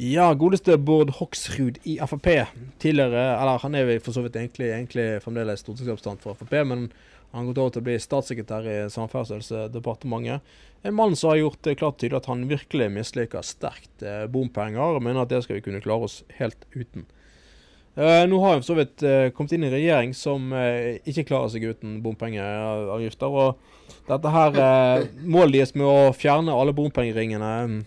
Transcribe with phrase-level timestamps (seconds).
[0.00, 2.46] Ja, godeste Bård Hoksrud i Frp.
[2.80, 6.86] Tidligere, eller han er for så vidt egentlig, egentlig fremdeles stortingsrepresentant for Frp, men
[7.34, 10.56] han har gått over til å bli statssekretær i Samferdselsdepartementet.
[10.88, 14.96] En mann som har gjort det klart tydelig at han virkelig misliker sterkt eh, bompenger,
[14.96, 17.04] og mener at det skal vi kunne klare oss helt uten.
[18.00, 20.48] Eh, nå har vi for så vidt eh, kommet inn i regjering som
[21.04, 23.28] ikke klarer seg uten bompengeavgifter.
[23.28, 23.60] og
[24.08, 24.56] dette her
[25.22, 27.80] Målet deres med å fjerne alle bompengeringene eh,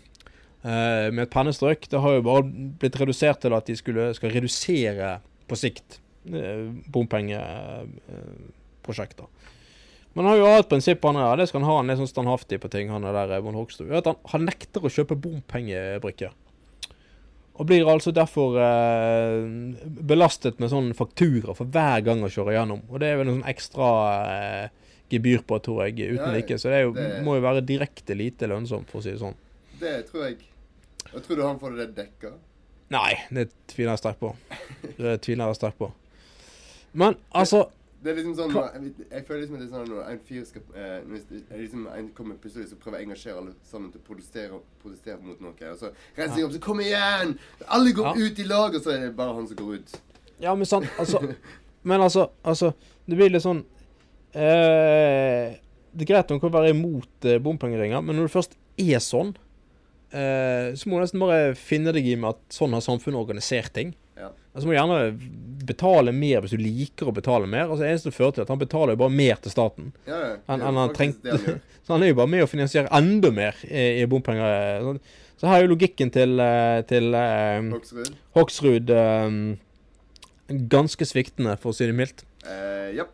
[0.63, 2.43] med et pennestrøk, det har jo bare
[2.79, 5.09] blitt redusert til at de skulle, skal redusere
[5.49, 5.97] på sikt
[6.31, 9.27] eh, bompengeprosjekter.
[10.13, 12.11] Men han har jo hatt prinsipp han er, det skal han ha, han er sånn
[12.11, 13.89] standhaftig på ting, han er der Von Hoksrud.
[13.95, 16.31] Han, han nekter å kjøpe bompengebrikker.
[17.53, 19.41] Og blir altså derfor eh,
[20.09, 22.81] belastet med sånn faktura for hver gang han kjører gjennom.
[22.89, 23.87] Og det er vel en sånn ekstra
[24.29, 24.65] eh,
[25.13, 26.55] gebyr på, tror jeg, uten Ja, like.
[26.61, 29.37] Så det, jo, det- må jo være direkte lite lønnsomt, for å si det sånn.
[29.81, 30.37] Det tror jeg.
[31.15, 32.31] Og tror du han får det dekka?
[32.93, 34.33] Nei, det tviler jeg sterkt på.
[34.97, 35.91] Det tviler jeg sterkt på.
[36.93, 37.63] Men altså
[38.03, 38.51] Det er liksom sånn
[38.83, 42.09] Jeg, jeg føler liksom det er sånn når en fyr skal eh, det- liksom En
[42.17, 45.55] kommer plutselig så prøver å engasjere alle sammen til å protestere, protestere mot noe.
[45.71, 47.37] Og så reiser de opp så Kom igjen!
[47.67, 48.13] Alle går Ja.
[48.27, 49.95] ut i lag, og så er det bare han som går ut.
[50.39, 51.21] Ja, men sant altså,
[51.83, 52.73] Men altså, altså
[53.07, 53.63] Det blir litt sånn
[54.35, 55.55] eh,
[55.93, 58.99] Det er greit at man kan være imot eh, bompengeringer, men når det først er
[59.03, 59.35] sånn,
[60.13, 63.95] så må du nesten bare finne deg i med at sånn har samfunnet organisert ting.
[64.19, 64.29] Ja.
[64.53, 64.99] Altså må du gjerne
[65.65, 67.65] betale mer hvis du liker å betale mer.
[67.65, 69.91] Altså eneste det fører til, at han betaler jo bare mer til staten.
[70.05, 70.35] Ja, ja.
[70.51, 71.59] Han, han trengt han.
[71.83, 74.45] Så han er jo bare med å finansiere enda mer i, i bompenger.
[74.45, 75.01] eh, sånn.
[75.39, 78.13] Så her er jo logikken til, eh, til eh, Hoksrud.
[78.37, 79.39] Hoksrud eh,
[80.71, 82.23] ganske sviktende, for å si det mildt.
[82.43, 83.07] Uh, ja.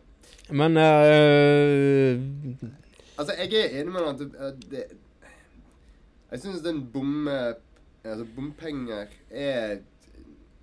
[0.50, 2.18] Men uh,
[3.20, 4.84] Altså, jeg er enig med deg at det, det
[6.30, 7.54] Jeg syns den bomme...
[8.04, 9.80] Altså, bompenger er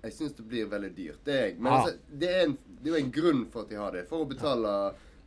[0.02, 1.20] Jeg syns det blir veldig dyrt.
[1.26, 1.52] Det er.
[1.58, 1.82] Men ah.
[1.84, 4.04] altså, det, er en, det er jo en grunn for at de har det.
[4.08, 4.72] For å betale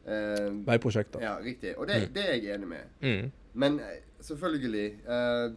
[0.07, 1.21] eh, veiprosjekter.
[1.23, 1.75] Ja, riktig.
[1.77, 2.13] Og det, Mm.
[2.15, 2.83] det er jeg enig med.
[3.01, 3.31] Mm.
[3.53, 5.51] Men eh, selvfølgelig eh,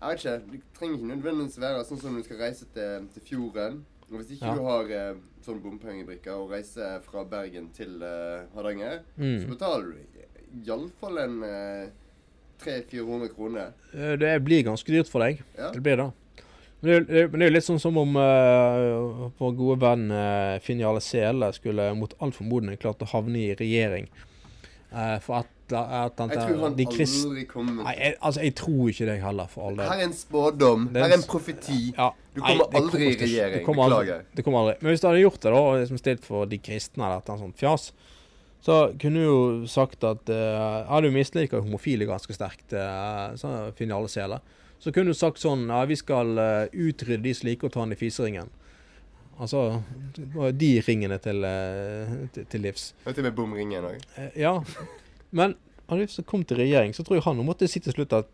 [0.00, 0.34] Jeg vet ikke.
[0.52, 3.80] Det trenger ikke nødvendigvis være sånn som du skal reise til, til fjorden.
[4.10, 4.54] Og hvis ikke Ja.
[4.54, 9.48] du har eh, sånn bompengebrikker og reiser fra Bergen til eh, Hardanger, så Mm.
[9.50, 11.88] betaler du iallfall en eh,
[12.64, 13.72] 300-400 kroner.
[13.94, 15.42] Eh, Det blir ganske dyrt for deg.
[15.58, 15.70] Ja.
[15.74, 16.10] Det blir det.
[16.80, 20.58] Men det, men det er jo litt sånn som om uh, vår gode venn uh,
[20.62, 24.06] Finn Jarle Sele skulle mot all formodning klart å havne i regjering.
[24.92, 28.44] Uh, for at, at at Jeg tror han de krist- aldri kommer Nei, jeg, altså,
[28.46, 29.90] jeg tror ikke det heller, for all del.
[29.90, 30.86] Her er en spådom.
[30.94, 31.80] Er Her er en profeti.
[31.98, 33.64] Ja, Du kommer Nei, aldri i regjering.
[33.66, 34.22] kommer Beklager.
[34.38, 34.76] Det kommer aldri.
[34.80, 37.26] Men hvis du hadde gjort det, da, og liksom stilt for de kristne eller et
[37.26, 37.90] eller annet sånt fjas,
[38.60, 43.70] så kunne du jo sagt at uh, Ja, du misliker homofile ganske sterkt, uh, så
[43.78, 44.42] finner alle seler.
[44.82, 47.84] Så kunne du sagt sånn Ja, vi skal uh, utrydde de som liker å ta
[47.84, 48.50] den i fiseringen.
[49.38, 49.78] Altså
[50.58, 52.90] de ringene til, uh, til, til livs.
[53.06, 54.02] Vet du med bomringen òg?
[54.34, 54.56] Ja.
[55.30, 55.54] Men
[55.88, 58.32] han som kom til regjering, så tror jeg han måtte si til slutt at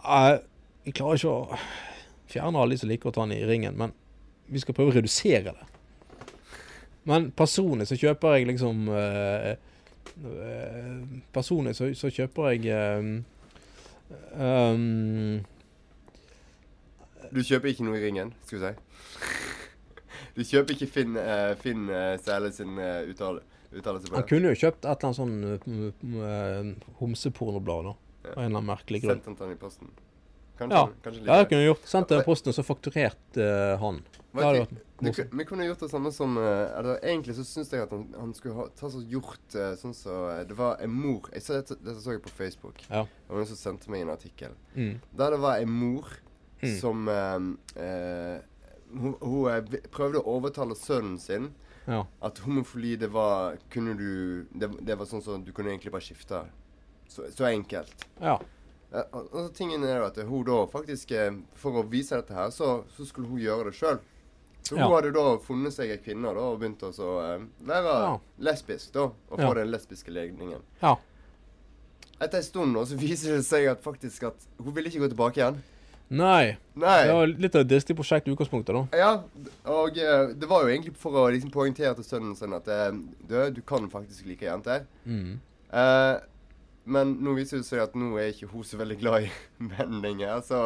[0.00, 0.40] jeg
[0.80, 1.58] Vi klarer ikke å
[2.30, 3.92] fjerne alle de som liker å ta den i ringen, men
[4.48, 5.66] vi skal prøve å redusere det.
[7.08, 9.52] Men personlig så kjøper jeg liksom uh,
[10.26, 13.06] uh, Personlig så, så kjøper jeg eh,
[14.36, 15.40] um,
[17.30, 18.74] Du kjøper ikke noe i ringen, skal vi si.
[20.36, 24.52] Du kjøper ikke Finn, uh, Finn uh, Sæle sin uh, uttale, uttalelse på Han kunne
[24.52, 27.96] jo kjøpt et eller annet sånn uh, uh, homsepornoblad, da.
[28.20, 28.34] Ja.
[28.34, 29.22] Av en eller annen merkelig grunn.
[29.24, 29.92] Sendt han den i posten?
[30.60, 30.86] Kanskje, Ja.
[31.04, 31.86] kanskje Ja, det kunne jeg gjort.
[31.90, 34.02] Sendt den posten, så fakturert uh, han.
[34.30, 37.90] Det vært Vi kunne gjort det samme som eh, eller, Egentlig så syns jeg at
[37.90, 41.26] han, han skulle ha ta så gjort eh, sånn så eh, Det var en mor
[41.32, 42.78] jeg så dette, dette så jeg på Facebook.
[42.90, 43.00] Ja.
[43.08, 44.52] Det var noen som sendte meg en artikkel.
[44.76, 45.00] Mm.
[45.18, 46.12] Der det var en mor
[46.60, 46.74] Mm.
[46.76, 48.38] som eh, eh,
[48.92, 51.46] Hun, hun eh, prøvde å overtale sønnen sin
[51.88, 52.02] Ja.
[52.22, 56.04] at homofili, det var Kunne du Det, det var sånn som du kunne egentlig bare
[56.04, 56.42] skifte.
[57.08, 58.04] Så, så enkelt.
[58.20, 58.36] ja.
[58.92, 62.48] Ja, og, og tingen er at hun da faktisk eh, For å vise dette her,
[62.50, 64.00] så, så skulle hun gjøre det sjøl.
[64.66, 64.88] Så hun Ja.
[64.96, 68.16] hadde da funnet seg ei kvinne da, og begynt å så, eh, være Ja.
[68.38, 68.92] lesbisk.
[68.92, 70.60] da, Og få den lesbiske legningen.
[70.82, 70.96] Ja.
[72.20, 75.08] Etter en stund da, så viser det seg at faktisk at hun ville ikke gå
[75.14, 75.60] tilbake igjen.
[76.10, 76.56] Nei.
[76.74, 77.04] Nei.
[77.06, 78.98] Det var litt av et dristig prosjekt i utgangspunktet, da.
[78.98, 79.10] Ja,
[79.70, 82.90] og uh, det var jo egentlig for å liksom poengtere til sønnen sin at uh,
[83.28, 84.88] du, du kan faktisk like jenter.
[85.06, 85.38] Mm.
[85.70, 86.16] Eh,
[86.90, 89.30] men nå viser det seg at nå er ikke hun så veldig glad i
[89.70, 90.40] menn lenger.
[90.46, 90.62] Så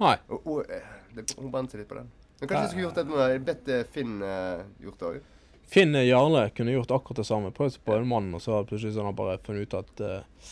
[0.00, 0.16] Nei.
[0.28, 2.12] og, og, eh, det, hun brant seg litt på den.
[2.40, 5.32] Men kanskje du skulle gjort det med bedt eh, Finn uh, gjort det òg.
[5.66, 7.50] Finn Jarle kunne gjort akkurat det samme.
[7.56, 10.50] Prøvd på en mann, og så plutselig sånn han bare funnet ut at uh,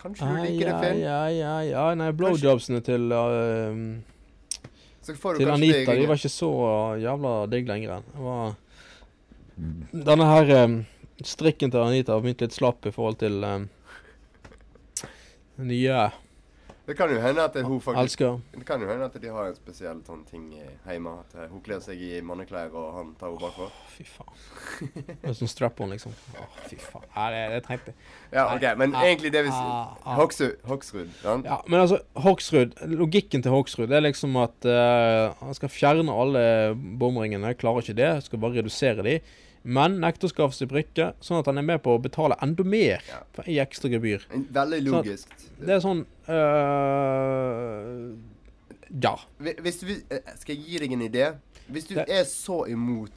[0.00, 1.02] Kanskje du liker det, Finn?
[1.04, 1.84] ja, ja, ja.
[1.96, 3.76] Nei, blowjobsene til uh,
[5.06, 5.94] til Anita.
[5.96, 6.50] De var ikke så
[7.00, 8.02] jævla digg lenger.
[8.12, 8.58] Det var
[10.10, 10.76] Denne her um,
[11.24, 13.64] strikken til Anita har begynt litt slapp i forhold til eh,
[15.66, 16.10] nye
[16.86, 18.38] Det kan jo hende at hun faktisk elsker.
[18.54, 21.12] Det kan jo hende at de har en spesiell sånn ting hjemme.
[21.22, 23.68] At eh, hun kler seg i manneklær, og han tar henne bakfra.
[23.94, 24.40] Fy faen.
[25.06, 26.16] Det er sånn strap-on, liksom.
[26.34, 27.04] Å, fy faen.
[27.14, 28.08] Ja, det, det trengte jeg.
[28.32, 30.16] Ja, OK, men Ah, egentlig det vi ah, ah.
[30.18, 30.56] Hoksrud.
[30.66, 31.46] Hoksrud sant?
[31.46, 36.42] Ja, men altså, Hoksrud Logikken til Hoksrud er liksom at uh, han skal fjerne alle
[36.74, 37.54] bomringene.
[37.60, 38.10] Klarer ikke det.
[38.26, 39.20] Skal bare redusere de.
[39.64, 42.64] Men nekter å skaffe seg brikke, sånn at han er med på å betale enda
[42.64, 43.20] mer Ja.
[43.46, 44.24] i ekstra gebyr.
[44.52, 45.28] Veldig logisk.
[45.60, 48.16] Det er sånn øh,
[49.02, 49.14] Ja.
[49.38, 51.26] Hvis du eh, skal jeg gi deg en idé?
[51.70, 53.12] Hvis du Det- er så imot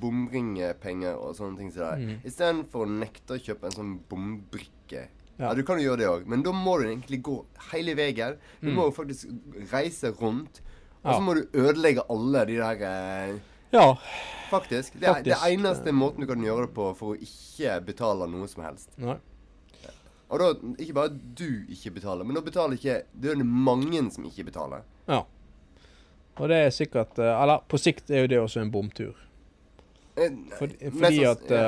[0.00, 2.20] bomringepenger og sånne ting som det, Mm.
[2.24, 5.06] istedenfor å nekte å kjøpe en sånn bombrikke
[5.38, 5.48] ja.
[5.48, 5.54] Ja.
[5.54, 8.36] Du kan jo gjøre det òg, men da må du egentlig gå hele veien.
[8.60, 8.74] Du Mm.
[8.74, 9.26] må jo faktisk
[9.72, 10.60] reise rundt,
[11.04, 11.20] og så Ja.
[11.20, 13.38] må du ødelegge alle de der eh,
[13.74, 13.86] ja.
[14.48, 14.96] Faktisk.
[15.00, 18.48] Det er det eneste måten du kan gjøre det på for å ikke betale noe
[18.48, 18.94] som helst.
[19.00, 19.18] Nei.
[20.28, 24.26] Og da ikke bare du ikke betaler, men da betaler ikke Det er mange som
[24.28, 24.84] ikke betaler.
[25.08, 25.22] Ja.
[26.38, 29.16] Og det er sikkert øh, Eller på sikt er jo det også en bomtur.
[30.18, 30.26] For,
[30.58, 31.66] Fordi, mest at ja.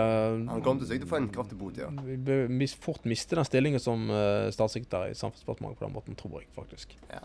[0.51, 1.87] Han kommer til å få en kraftig bot, ja.
[2.03, 6.49] Vi fort miste den stillingen som uh, statssekretær i Samferdselsdepartementet på den måten, tror jeg
[6.57, 6.97] faktisk.
[7.13, 7.23] ja.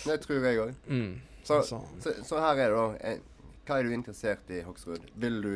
[0.00, 0.74] Det tror jeg òg.
[0.88, 1.14] Mm.
[1.44, 3.14] Så, så, så her er det, da.
[3.70, 5.04] Hva er du interessert i, Hoksrud?
[5.22, 5.52] Vil du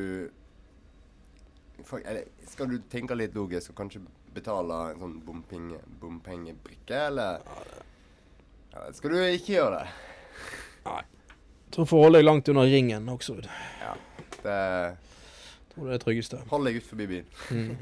[1.98, 7.42] eller, Skal du tenke litt logisk og kanskje betale en sånn bompenge, bompengebrikke, eller
[8.70, 9.90] ja, Skal du ikke gjøre det?
[10.84, 13.50] jeg tror får holde deg langt unna ringen Hoksrud.
[13.82, 13.96] Ja,
[14.44, 14.62] det
[15.74, 16.42] tror det er tryggeste.
[16.54, 17.30] hold deg ut forbi byen.
[17.50, 17.76] Mm.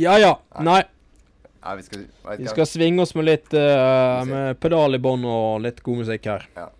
[0.00, 0.36] Ja ja.
[0.64, 0.80] Nei,
[1.62, 2.06] Nei, vi skal
[2.38, 6.32] vi skal svinge oss med litt uh, med pedal i bånn og litt god musikk
[6.32, 6.48] her.
[6.56, 6.70] Ja.